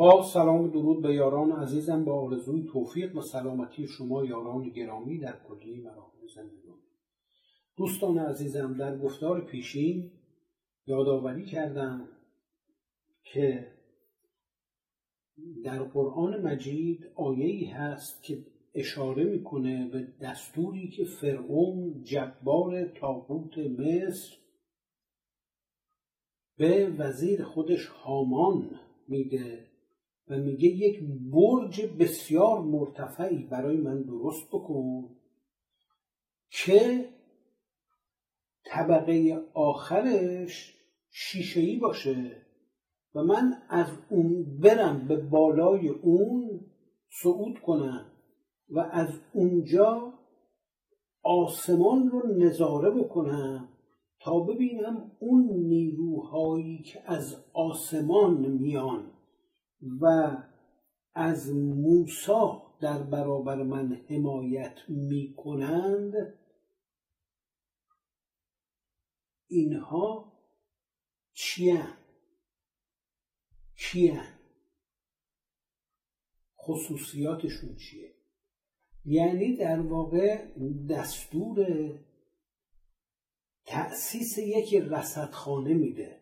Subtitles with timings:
[0.00, 2.04] با سلام درود به یاران عزیزم.
[2.04, 6.68] با آرزوی توفیق و سلامتی شما یاران گرامی در کلی مراحل زندگی.
[7.76, 10.10] دوستان عزیزم در گفتار پیشین
[10.86, 12.08] یادآوری کردم
[13.24, 13.72] که
[15.64, 24.36] در قرآن مجید آیه‌ای هست که اشاره می‌کنه به دستوری که فرعون جبار تاغوت مصر
[26.56, 28.70] به وزیر خودش هامان
[29.08, 29.69] میده.
[30.30, 31.00] و میگه یک
[31.32, 35.16] برج بسیار مرتفعی برای من درست بکن
[36.50, 37.08] که
[38.64, 40.74] طبقه آخرش
[41.10, 42.46] شیشه‌ای باشه
[43.14, 46.60] و من از اون برم به بالای اون
[47.22, 48.12] صعود کنم
[48.68, 50.14] و از اونجا
[51.22, 53.68] آسمان رو نظاره بکنم
[54.20, 59.19] تا ببینم اون نیروهایی که از آسمان میان.
[60.00, 60.36] و
[61.14, 66.12] از موسا در برابر من حمایت می کنند
[69.46, 70.32] اینها
[71.32, 71.96] چیان
[73.76, 74.26] کیان
[76.58, 78.14] خصوصیاتشون چیه؟
[79.04, 80.46] یعنی در واقع
[80.90, 81.66] دستور
[83.64, 86.19] تأسیس یک رصدخانه میده.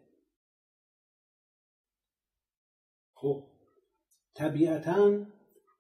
[3.21, 3.43] خب
[4.35, 5.27] طبیعتا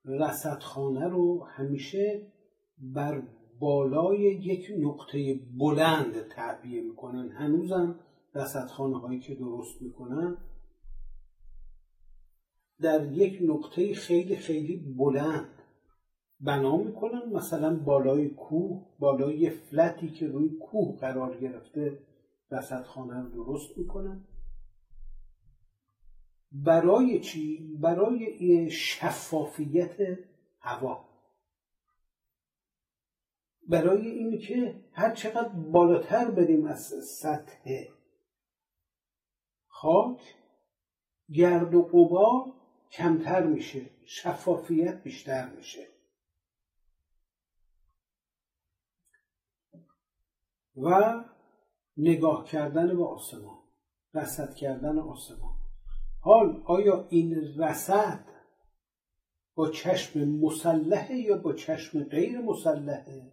[0.05, 2.33] رصدخانه رو همیشه
[2.79, 3.23] بر
[3.61, 7.29] بالای یک نقطه بلند تعبیه می‌کنن.
[7.29, 8.01] هنوزم
[8.35, 10.37] رصدخانه هایی که درست می‌کنن
[12.81, 15.63] در یک نقطه خیلی خیلی بلند
[16.41, 17.33] بنا می‌کنن.
[17.33, 21.99] مثلا بالای کوه بالای فلتی که روی کوه قرار گرفته
[22.51, 24.25] رصدخانه رو درست می‌کنن.
[26.53, 29.97] برای چی؟ برای شفافیت
[30.61, 31.09] هوا.
[33.69, 37.85] برای اینکه هر چقدر بالاتر بریم از سطح
[39.67, 40.35] خاک
[41.33, 42.53] گرد و غبار
[42.91, 45.87] کمتر میشه شفافیت بیشتر میشه.
[50.77, 51.15] و
[51.97, 53.59] نگاه کردن به آسمان
[54.15, 55.58] رسد کردن آسمان.
[56.21, 58.25] حال آیا این رسد
[59.55, 63.33] با چشم مسلحه یا با چشم غیر مسلحه؟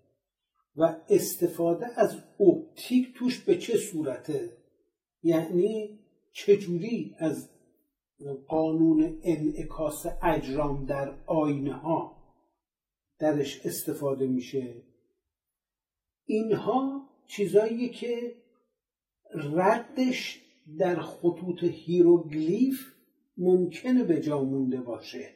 [0.76, 4.58] و استفاده از اپتیک توش به چه صورته؟
[5.24, 6.00] یعنی
[6.32, 7.50] چجوری از
[8.48, 12.16] قانون انعکاس اجرام در آینه ها
[13.20, 14.84] درش استفاده میشه؟
[16.26, 18.36] اینها چیزایی که
[19.34, 20.45] ردش
[20.78, 22.94] در خطوط هیروگلیف
[23.38, 25.36] ممکنه به جا مونده باشه.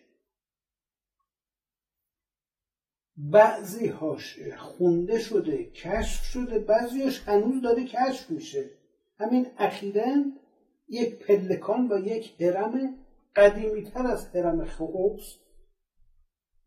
[3.17, 8.69] بعضی هاش خونده شده کشف شده بعضیش هنوز داره کشف میشه.
[9.19, 10.15] همین اخیرا
[10.89, 12.95] یک پلکان و یک هرم
[13.35, 15.35] قدیمی تر از هرم خوبس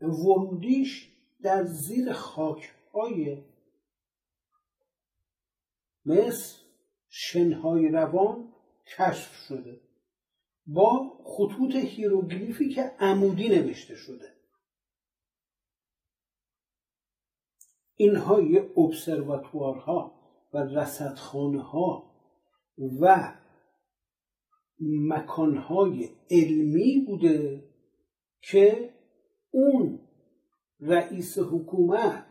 [0.01, 1.13] ورودیش
[1.43, 3.43] در زیر خاک های
[6.07, 6.63] مصر
[7.09, 8.52] شنهای روان
[8.99, 9.81] کشف شده.
[10.67, 14.33] با خطوط هیروگلیفی که عمودی نوشته شده.
[17.97, 20.15] اینها یه ابسرواتوارها
[20.53, 22.13] و رصدخانه ها
[23.01, 23.35] و
[24.81, 27.65] مکانهای علمی بوده
[28.43, 28.95] که
[29.51, 30.01] اون
[30.81, 32.27] رئیس حکومت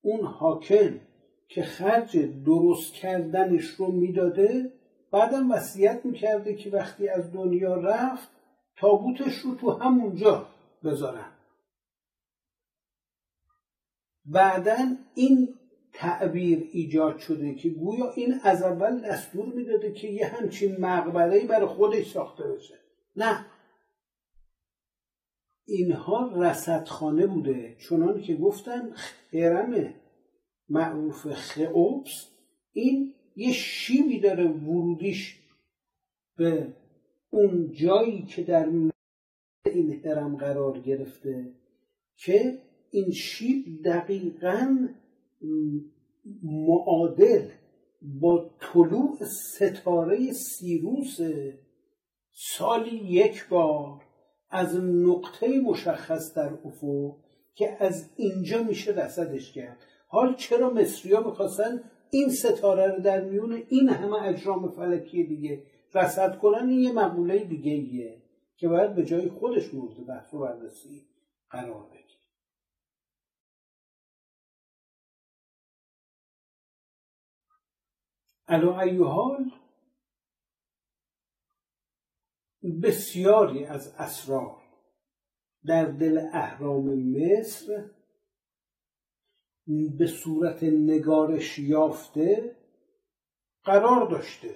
[0.00, 1.00] اون حاکم
[1.48, 4.79] که خرج درست کردنش رو می‌داده
[5.12, 8.28] بعدم وصیت می‌کرده که وقتی از دنیا رفت
[8.76, 10.46] تابوتش رو تو همونجا
[10.84, 11.32] بذارن
[14.24, 15.54] بعدا این
[15.92, 21.66] تعبیر ایجاد شده که گویا این از اول دستور می‌داده که یه همچین مقبره برای
[21.66, 22.74] خودش ساخته بشه.
[23.16, 23.46] نه.
[25.66, 28.92] اینها رصدخانه بوده چنان که گفتن
[29.30, 29.94] خرم
[30.68, 32.26] معروف خئوبس
[32.72, 35.38] این یه شیبی داره ورودیش
[36.36, 36.74] به
[37.30, 38.68] اون جایی که در
[39.66, 41.52] این هرم قرار گرفته
[42.16, 42.58] که
[42.90, 44.88] این شیب دقیقا
[46.42, 47.48] معادل
[48.02, 51.18] با طلوع ستاره سیروس
[52.32, 54.02] سالی یک بار
[54.50, 57.16] از نقطه مشخص در افق
[57.54, 59.78] که از اینجا میشه رسدش کرد.
[60.08, 65.62] حال چرا مصریا می‌خواستن این ستاره رو در میون این همه اجرام فلکی دیگه.
[65.94, 68.22] رسد کنن این یه مقوله دیگه ایه
[68.56, 71.06] که باید به جای خودش مورد بحث و بررسی
[71.50, 72.00] قرار بگیره.
[79.04, 79.50] حال؟
[82.82, 84.62] بسیاری از اسرار
[85.66, 87.90] در دل اهرام مصر
[89.98, 92.56] به صورت نگارش یافته
[93.64, 94.54] قرار داشته.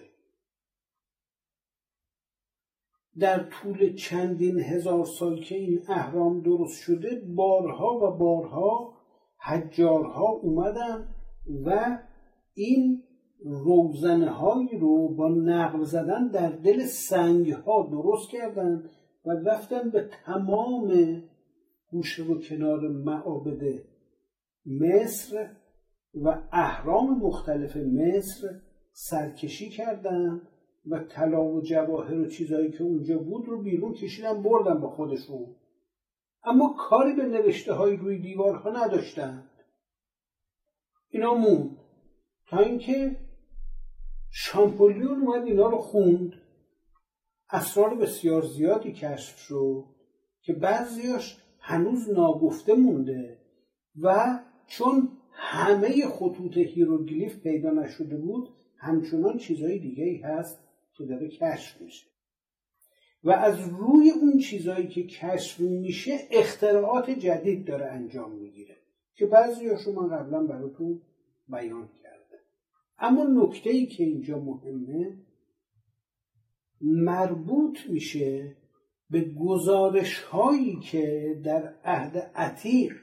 [3.18, 8.94] در طول چندین هزار سال که این اهرام درست شده بارها و بارها
[9.38, 11.08] حجارها اومدن
[11.64, 11.98] و
[12.54, 13.02] این
[13.44, 14.32] روزنه
[14.80, 18.90] رو با نقل زدن در دل سنگ ها درست کردن
[19.24, 21.22] و رفتن به تمام
[21.90, 23.62] گوشه و کنار معابد
[24.66, 25.56] مصر
[26.14, 28.60] و اهرام مختلف مصر
[28.92, 30.42] سرکشی کردن
[30.86, 35.56] و طلا و جواهر و چیزهایی که اونجا بود رو بیرون کشیدن بردن با خودشون.
[36.44, 39.50] اما کاری به نوشته های روی دیوارها نداشتند
[41.10, 41.76] اینا موند.
[42.46, 43.16] تا اینکه
[44.30, 46.32] شامپولیون اومد اینا رو خوند.
[47.50, 49.84] اسرار بسیار زیادی کشف شد
[50.42, 53.38] که بعضیاش هنوز ناگفته مونده
[54.02, 60.58] و چون همه خطوط هیروگلیف پیدا نشده بود همچنان چیزهای دیگه ای هست
[60.96, 62.06] که داره کشف میشه.
[63.24, 68.76] و از روی اون چیزهایی که کشف میشه اختراعات جدید داره انجام می‌گیره
[69.14, 71.00] که بعضی من قبلا براتون
[71.48, 72.40] بیان کرده
[72.98, 75.18] اما نکته ای که اینجا مهمه
[76.80, 78.56] مربوط میشه
[79.10, 82.96] به گزارش هایی که در عهد عتیق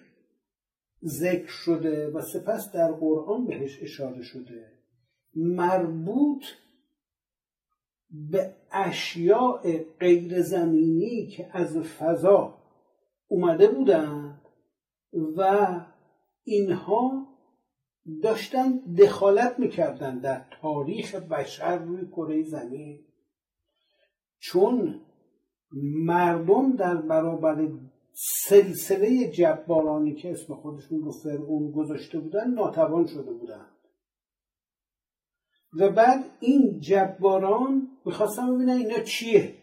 [1.04, 4.72] ذکر شده و سپس در قرآن بهش اشاره شده.
[5.36, 6.44] مربوط
[8.12, 9.60] به اشیاء
[10.00, 12.58] غیر زمینی که از فضا
[13.28, 14.42] اومده بودند
[15.38, 15.68] و
[16.44, 17.28] اینها
[18.24, 23.00] داشتن دخالت می‌کردن در تاریخ بشر روی کره زمین.
[24.40, 25.02] چون
[26.06, 27.68] مردم در برابر
[28.14, 33.66] سلسله جبارانی که اسم خودشون رو فرعون گذاشته بودن ناتوان شده بودن.
[35.80, 39.56] و بعد این جباران می‌خواستم ببینن اینا چیه.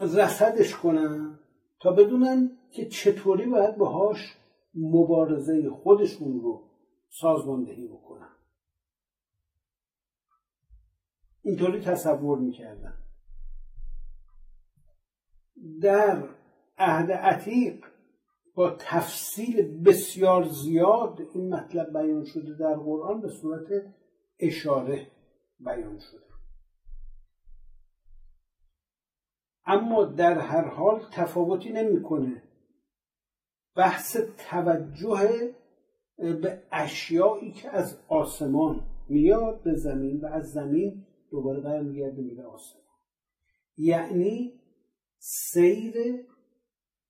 [0.00, 1.38] رسدش کنن
[1.80, 4.36] تا بدونن که چطوری باید باهاش
[4.74, 6.70] مبارزه خودشون رو
[7.08, 8.36] سازماندهی بکنن.
[11.42, 13.07] اینطوری تصور می‌کردن.
[15.80, 16.28] در
[16.78, 17.84] عهد عتیق
[18.54, 23.68] با تفصیل بسیار زیاد این مطلب بیان شده در قرآن به صورت
[24.38, 25.06] اشاره
[25.60, 26.28] بیان شده.
[29.66, 32.42] اما در هر حال تفاوتی نمی‌کنه.
[33.76, 34.16] بحث
[34.50, 35.54] توجه
[36.16, 42.84] به اشیایی که از آسمان میاد به زمین و از زمین دوباره برمیگرده میره آسمان.
[43.76, 44.57] یعنی
[45.30, 45.94] سیر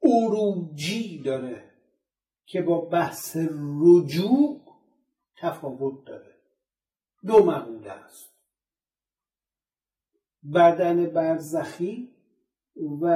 [0.03, 1.75] اروجی داره
[2.47, 3.37] که با بحث
[3.81, 4.61] رجوع
[5.37, 6.35] تفاوت داره.
[7.27, 8.33] دو مقوله است.
[10.55, 12.15] بدن برزخی
[12.77, 13.07] و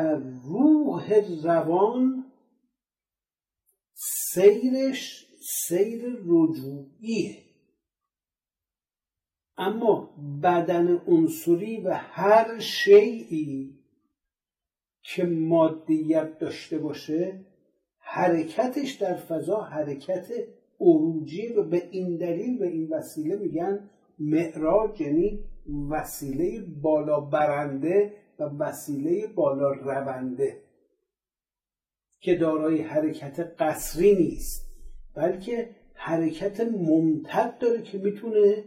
[0.45, 2.33] روح روان
[3.95, 5.27] سیرش
[5.69, 7.45] سیر رجوعیه.
[9.57, 13.82] اما بدن عنصری و هر شیعی
[15.15, 17.41] که مادیت داشته باشه
[17.99, 20.27] حرکتش در فضا حرکت
[20.81, 25.45] عروجی و به این دلیل به این وسیله میگن معراج یعنی
[25.91, 30.63] وسیله بالا برنده و وسیله بالا رونده
[32.21, 34.69] که دارای حرکت قصری نیست
[35.15, 38.65] بلکه حرکت ممتد داره که می‌تونه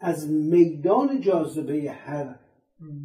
[0.00, 2.38] از میدان جاذبه هر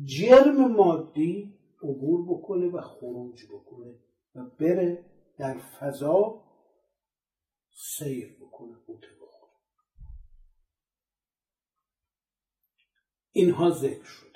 [0.06, 3.96] جرم مادی عبور بکنه و خروج بکنه
[4.36, 5.06] و بره
[5.38, 6.44] در فضا
[7.72, 9.54] سیر بکنه بوته بخوره.
[13.32, 14.28] اینها ذکر شده.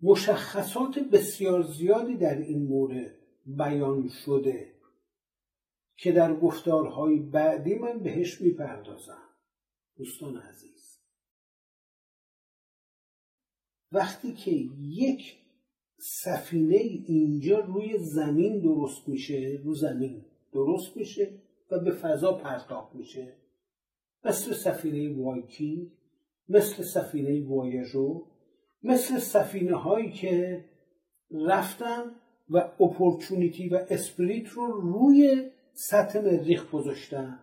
[0.00, 3.14] مشخصات بسیار زیادی در این مورد
[3.46, 4.74] بیان شده
[5.96, 9.28] که در گفتارهای بعدی من بهش می‌پردازم.
[9.96, 10.71] دوستان عزیز
[13.92, 15.38] وقتی که یک
[15.98, 21.38] سفینه اینجا روی زمین درست میشه رو زمین درست میشه
[21.70, 23.36] و به فضا پرتاب میشه.
[24.24, 25.90] مثل سفینه وایکینگ
[26.48, 28.26] مثل سفینه وایژو
[28.82, 30.64] مثل سفینه هایی که
[31.30, 32.02] رفتن
[32.50, 37.38] و Opportunity و Spirit رو روی سطح مریخ گذاشتن.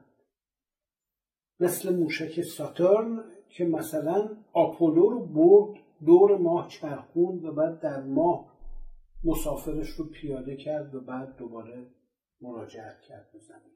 [1.60, 8.60] مثل موشک ساترن که مثلا آپولو رو برد دور ماه چرخوند و بعد در ماه
[9.24, 11.88] مسافرش رو پیاده کرد و بعد دوباره
[12.42, 13.74] مراجعت کرد به زمین.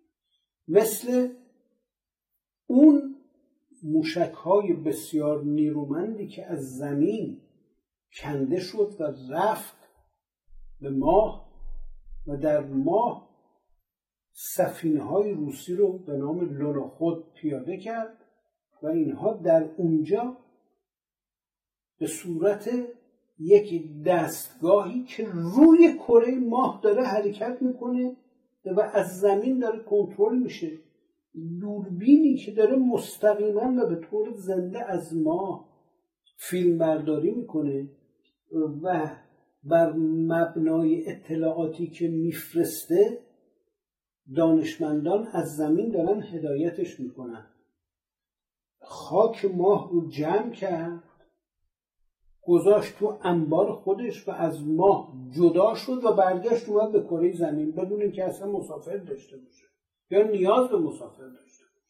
[0.68, 1.34] مثل
[2.68, 3.16] اون
[3.84, 7.42] موشک های بسیار نیرومندی که از زمین
[8.14, 9.04] کنده شد و
[9.34, 9.90] رفت
[10.82, 11.54] به ماه
[12.28, 13.30] و در ماه
[14.32, 18.18] سفینه های روسی رو به نام خود پیاده کرد
[18.84, 20.38] و اینها در اونجا
[22.00, 22.70] به صورت
[23.40, 28.16] یک دستگاهی که روی کره ماه داره حرکت می‌کنه
[28.66, 30.72] و از زمین داره کنترل میشه.
[31.62, 35.70] دوربینی که داره مستقیما و به طور زنده از ماه
[36.38, 37.90] فیلم برداری می‌کنه
[38.84, 39.10] و
[39.64, 39.94] بر
[40.28, 43.20] مبنای اطلاعاتی که میفرسته
[44.36, 47.46] دانشمندان از زمین دارن هدایتش می‌کنن.
[48.82, 51.04] خاک ماه رو جمع کرد.
[52.48, 57.72] گذاشت تو انبار خودش و از ماه جدا شد و برگشت اومد به کره زمین
[57.72, 59.66] بدون اینکه اصلا مسافر داشته باشه
[60.10, 61.88] یا نیاز به مسافر داشته باشه.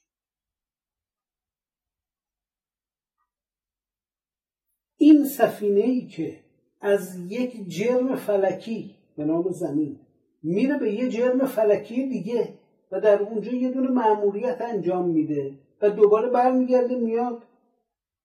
[4.98, 6.40] این سفینه ای که
[6.82, 10.00] از یک جرم فلکی به نام زمین
[10.44, 12.60] میره به یه جرم فلکی دیگه
[12.92, 17.44] و در اونجا یه دونه معمولیت انجام میده و دوباره برمیگرده میاد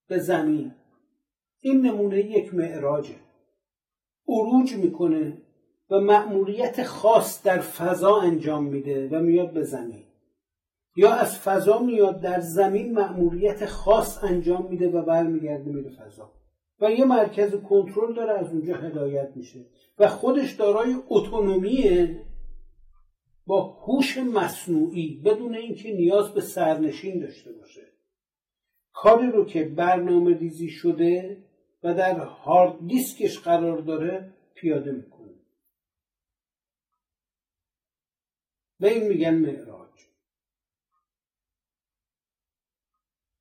[0.09, 0.75] به زمین.
[1.61, 3.17] این نمونه یک معراجه.
[4.29, 5.43] عروج می‌کنه
[5.91, 10.05] و مأموریت خاص در فضا انجام میده و میاد به زمین.
[10.97, 16.33] یا از فضا میاد در زمین مأموریت خاص انجام میده و برمیگرده میره فضا.
[16.81, 19.67] و یه مرکز کنترل داره از اونجا هدایت میشه.
[19.99, 22.25] و خودش دارای اتونومیه
[23.47, 27.83] با هوش مصنوعی بدون اینکه نیاز به سرنشین داشته باشه.
[28.93, 31.45] کاری رو که برنامه ریزی شده
[31.83, 35.35] و در هارد دیسکش قرار داره پیاده می‌کنه.
[38.81, 39.89] به این میگن معراج.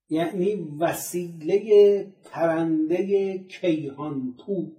[0.09, 4.75] یعنی وسیله پرنده کیهان پو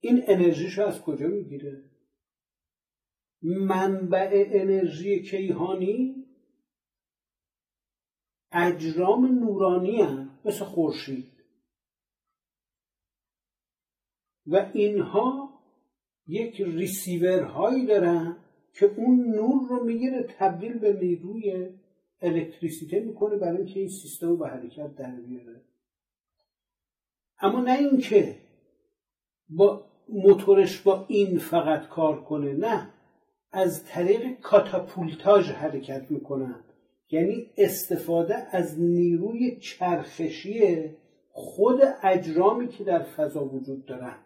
[0.00, 1.84] این انرژیشو از کجا می‌گیره؟
[3.42, 6.21] منبع انرژی کیهانی؟
[8.52, 11.32] اجرام نورانی هم مثل خورشید.
[14.46, 15.60] و اینها
[16.26, 18.36] یک ریسیور هایی دارن
[18.74, 21.68] که اون نور رو می‌گیره تبدیل به نیروی
[22.20, 25.60] الکتریسیته می‌کنه برای اینکه این سیستم رو به حرکت در بیاره.
[27.40, 28.38] اما نه اینکه
[29.48, 32.94] با موتورش با این فقط کار کنه نه.
[33.52, 36.64] از طریق catapultage حرکت می‌کنن.
[37.12, 40.90] یعنی استفاده از نیروی چرخشی
[41.32, 44.24] خود اجرامی که در فضا وجود دارن.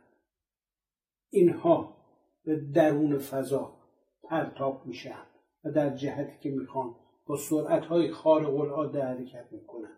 [1.30, 1.96] اینها
[2.44, 3.76] به درون فضا
[4.22, 5.22] پرتاب میشن
[5.64, 6.94] و در جهتی که می‌خوان
[7.26, 9.96] با سرعت های خارق العاده حرکت می‌کنن.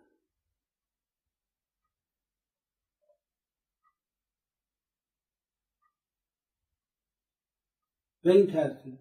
[8.22, 8.98] به این ترتیب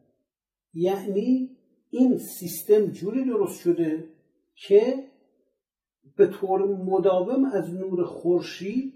[0.73, 1.56] یعنی
[1.89, 4.09] این سیستم جوری درست شده
[4.55, 5.03] که
[6.15, 8.93] به طور مداوم از نور خورشید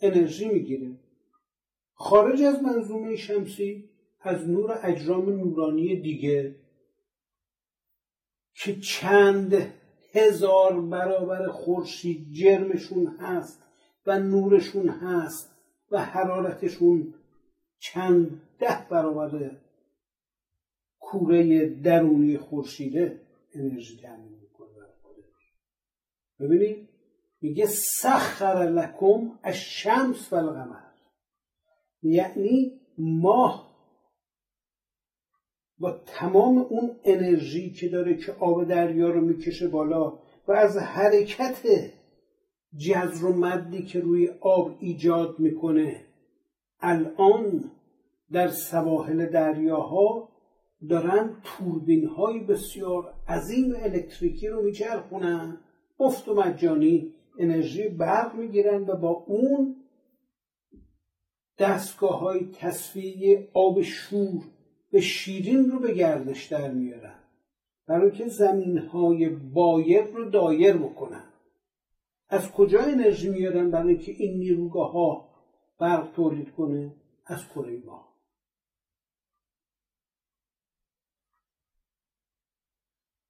[0.00, 0.90] انرژی می‌گیره.
[1.94, 3.90] خارج از منظومه شمسی
[4.20, 6.54] از نور اجرام نورانی دیگه
[8.54, 9.72] که چند
[10.12, 13.62] هزار برابر خورشید جرمشون هست
[14.06, 15.50] و نورشون هست
[15.90, 17.14] و حرارتشون
[17.78, 19.50] چند ده برابر
[21.10, 23.20] کوره درونی خورشیده
[23.54, 25.52] انرژی تامین می‌کنه برای خودش.
[26.40, 26.88] ببینید
[27.40, 30.80] میگه سخر لکم الشمس و القمر
[32.02, 33.68] یعنی ماه
[35.78, 41.66] با تمام اون انرژی که داره که آب دریا رو می‌کشه بالا و از حرکت
[42.76, 46.04] جزر و مدی که روی آب ایجاد می‌کنه
[46.80, 47.70] الان
[48.32, 50.37] در سواحل دریاها
[50.88, 55.60] دارن توربین های بسیار عظیم الکتریکی رو میچرخونن.
[56.00, 59.76] افت و مجانی انرژی برق می‌گیرن و با اون
[61.58, 64.44] دستگاه های تصفیه آب شور
[64.90, 67.18] به شیرین رو به گردش در میارن.
[67.86, 71.24] برای که زمین های بایق رو دایر بکنن.
[72.28, 75.28] از کجا انرژی میارن برای اینکه این نیروگاه ها
[75.80, 76.94] برق تولید کنه؟
[77.26, 78.07] از کره ماه.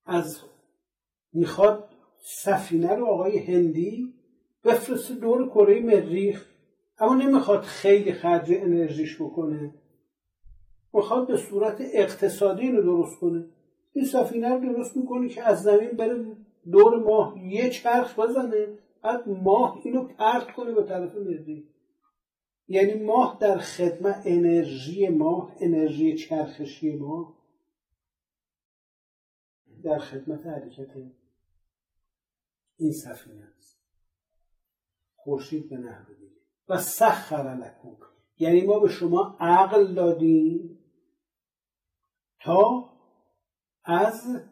[0.09, 0.41] از
[1.33, 1.89] می‌خواد
[2.21, 4.15] سفینه رو آقای هندی
[4.65, 6.47] بفرسته دور کره مریخ
[6.99, 9.75] اما نمی‌خواد خیلی خرج انرژیش بکنه.
[10.95, 13.47] می‌خواد به صورت اقتصادی اینو درست کنه.
[13.93, 16.37] این سفینه رو درست می‌کنه که از زمین بره
[16.71, 18.67] دور ماه یه چرخ بزنه
[19.03, 21.65] بعد ماه اینو پرت کنه به طرف مریخ.
[22.69, 27.38] یعنی ماه در خدمت انرژی ماه انرژی چرخشی ماه.
[29.83, 30.97] در خدمت حرکت
[32.77, 33.79] این سفینه است
[35.15, 36.41] خورشید به نحو دیگه.
[36.69, 37.97] و سخر لکم
[38.39, 40.79] یعنی ما به شما عقل دادیم
[42.41, 42.93] تا
[43.85, 44.47] از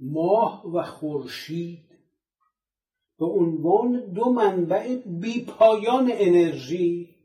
[0.00, 1.86] ماه و خورشید
[3.18, 7.16] به عنوان دو منبع بی پایان انرژی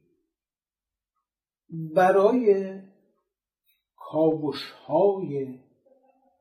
[1.70, 2.80] برای
[3.96, 5.60] کاوش های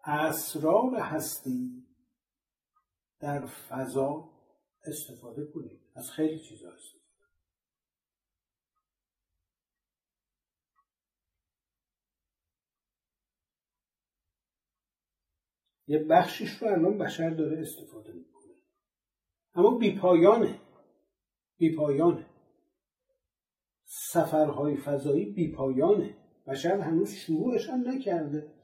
[0.04, 1.86] اسرار هستی
[3.21, 4.30] در فضا
[4.84, 5.80] استفاده کنید.
[5.95, 7.00] از خیلی چیزا استفاده
[15.86, 18.54] یه بخشیش رو الان بشر داره استفاده می‌کنه.
[19.54, 20.60] اما بیپایانه
[21.56, 22.26] بیپایانه
[23.84, 28.54] سفرهای فضایی بیپایانه بشر هنوز شروعش هم نکرده.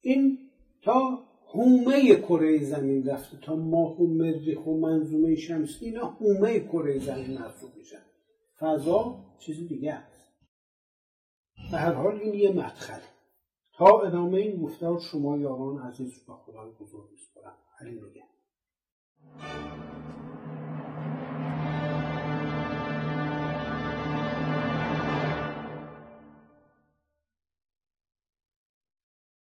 [0.00, 0.51] این
[0.82, 6.98] تا هومه کره زمین رفته تا ماه و مریخ و منظومه شمسی اینا هومه کره
[6.98, 8.02] زمین محسوب میشن.
[8.58, 10.28] فضا چیز دیگه است.
[11.70, 13.00] به هر حال این یه مدخل
[13.72, 18.22] تا ادامه این گفتار شما یاران عزیز با خدای بزرگ میسپرم علی میگه.